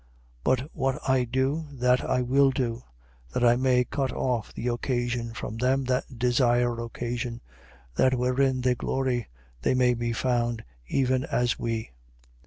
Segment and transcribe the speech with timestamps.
[0.01, 0.07] 11:12.
[0.59, 2.81] But what I do, that I will do:
[3.35, 7.39] that I may cut off the occasion from them that desire occasion:
[7.97, 9.27] that wherein they glory,
[9.61, 11.91] they may be found even as we.